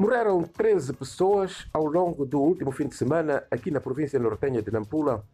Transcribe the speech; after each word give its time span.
Morreram 0.00 0.44
13 0.44 0.92
pessoas 0.92 1.66
ao 1.74 1.84
longo 1.84 2.24
do 2.24 2.40
último 2.40 2.70
fim 2.70 2.86
de 2.86 2.94
semana 2.94 3.42
aqui 3.50 3.68
na 3.68 3.80
província 3.80 4.16
nortenha 4.16 4.62
de 4.62 4.70
Nampula, 4.70 5.24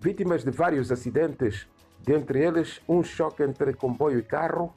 vítimas 0.00 0.42
de 0.42 0.50
vários 0.50 0.90
acidentes, 0.90 1.68
dentre 2.02 2.42
eles 2.42 2.80
um 2.88 3.04
choque 3.04 3.42
entre 3.42 3.74
comboio 3.74 4.18
e 4.18 4.22
carro, 4.22 4.74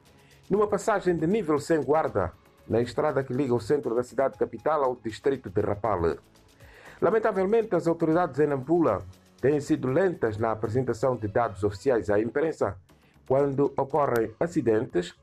numa 0.50 0.66
passagem 0.66 1.16
de 1.16 1.26
nível 1.26 1.58
sem 1.58 1.82
guarda, 1.82 2.34
na 2.68 2.82
estrada 2.82 3.24
que 3.24 3.32
liga 3.32 3.54
o 3.54 3.60
centro 3.60 3.94
da 3.94 4.02
cidade 4.02 4.36
capital 4.36 4.84
ao 4.84 4.94
distrito 4.96 5.48
de 5.48 5.62
Rapale. 5.62 6.18
Lamentavelmente, 7.00 7.74
as 7.74 7.86
autoridades 7.86 8.38
em 8.40 8.46
Nampula 8.46 9.02
têm 9.40 9.58
sido 9.58 9.88
lentas 9.88 10.36
na 10.36 10.50
apresentação 10.50 11.16
de 11.16 11.28
dados 11.28 11.64
oficiais 11.64 12.10
à 12.10 12.20
imprensa 12.20 12.76
quando 13.26 13.72
ocorrem 13.74 14.34
acidentes 14.38 15.14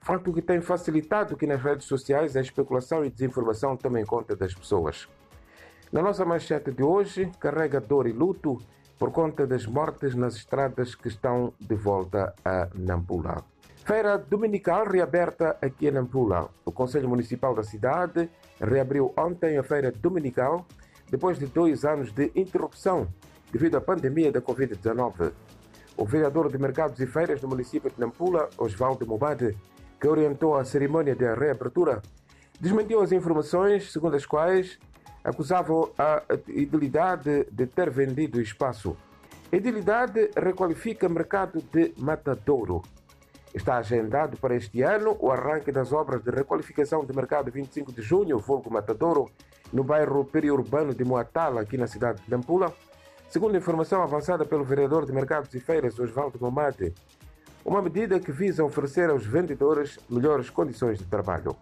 facto 0.00 0.32
que 0.32 0.42
tem 0.42 0.60
facilitado 0.60 1.36
que 1.36 1.46
nas 1.46 1.62
redes 1.62 1.86
sociais 1.86 2.36
a 2.36 2.40
especulação 2.40 3.04
e 3.04 3.10
desinformação 3.10 3.76
tomem 3.76 4.04
conta 4.04 4.36
das 4.36 4.54
pessoas. 4.54 5.08
Na 5.92 6.02
nossa 6.02 6.24
manchete 6.24 6.70
de 6.72 6.82
hoje, 6.82 7.30
carrega 7.38 7.80
dor 7.80 8.06
e 8.06 8.12
luto 8.12 8.58
por 8.98 9.12
conta 9.12 9.46
das 9.46 9.66
mortes 9.66 10.14
nas 10.14 10.34
estradas 10.36 10.94
que 10.94 11.08
estão 11.08 11.52
de 11.60 11.74
volta 11.74 12.34
a 12.44 12.68
Nampula. 12.74 13.44
Feira 13.84 14.18
dominical 14.18 14.84
reaberta 14.84 15.56
aqui 15.62 15.86
em 15.86 15.92
Nampula. 15.92 16.48
O 16.64 16.72
Conselho 16.72 17.08
Municipal 17.08 17.54
da 17.54 17.62
cidade 17.62 18.28
reabriu 18.60 19.12
ontem 19.16 19.58
a 19.58 19.62
feira 19.62 19.92
dominical 19.92 20.66
depois 21.08 21.38
de 21.38 21.46
dois 21.46 21.84
anos 21.84 22.12
de 22.12 22.32
interrupção 22.34 23.06
devido 23.52 23.76
à 23.76 23.80
pandemia 23.80 24.32
da 24.32 24.40
Covid-19. 24.40 25.32
O 25.96 26.04
vereador 26.04 26.50
de 26.50 26.58
Mercados 26.58 26.98
e 27.00 27.06
Feiras 27.06 27.40
do 27.40 27.48
município 27.48 27.90
de 27.90 28.00
Nampula, 28.00 28.50
Osvaldo 28.58 29.06
Mobade, 29.06 29.56
que 30.06 30.08
orientou 30.08 30.56
a 30.56 30.64
cerimônia 30.64 31.16
de 31.16 31.24
reabertura, 31.34 32.00
desmentiu 32.60 33.00
as 33.00 33.10
informações 33.10 33.90
segundo 33.92 34.14
as 34.14 34.24
quais 34.24 34.78
acusavam 35.24 35.90
a 35.98 36.22
idilidade 36.46 37.44
de 37.50 37.66
ter 37.66 37.90
vendido 37.90 38.40
espaço. 38.40 38.96
Idilidade 39.52 40.30
requalifica 40.36 41.08
mercado 41.08 41.60
de 41.72 41.92
Matadouro. 41.98 42.82
Está 43.52 43.78
agendado 43.78 44.36
para 44.36 44.54
este 44.54 44.80
ano 44.82 45.16
o 45.18 45.32
arranque 45.32 45.72
das 45.72 45.92
obras 45.92 46.22
de 46.22 46.30
requalificação 46.30 47.04
de 47.04 47.12
mercado 47.12 47.50
25 47.50 47.90
de 47.90 48.00
junho, 48.00 48.38
vulgo 48.38 48.72
Matadouro, 48.72 49.28
no 49.72 49.82
bairro 49.82 50.24
periurbano 50.24 50.94
de 50.94 51.04
Moatala, 51.04 51.62
aqui 51.62 51.76
na 51.76 51.88
cidade 51.88 52.22
de 52.22 52.30
Nampula, 52.30 52.72
segundo 53.28 53.56
informação 53.56 54.04
avançada 54.04 54.44
pelo 54.44 54.62
vereador 54.62 55.04
de 55.04 55.12
Mercados 55.12 55.52
e 55.52 55.58
Feiras, 55.58 55.98
Osvaldo 55.98 56.38
Momate 56.40 56.94
uma 57.66 57.82
medida 57.82 58.20
que 58.20 58.30
visa 58.30 58.64
oferecer 58.64 59.10
aos 59.10 59.26
vendedores 59.26 59.98
melhores 60.08 60.48
condições 60.48 60.98
de 60.98 61.04
trabalho. 61.04 61.56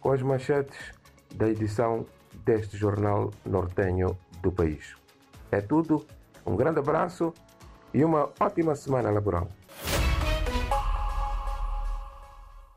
com 0.00 0.12
as 0.12 0.22
manchetes 0.22 0.92
da 1.34 1.48
edição 1.48 2.06
deste 2.44 2.76
jornal 2.76 3.30
nortenho 3.44 4.16
do 4.42 4.52
país. 4.52 4.94
É 5.50 5.60
tudo, 5.60 6.06
um 6.46 6.56
grande 6.56 6.78
abraço 6.78 7.32
e 7.92 8.04
uma 8.04 8.30
ótima 8.38 8.74
semana 8.74 9.10
laboral. 9.10 9.48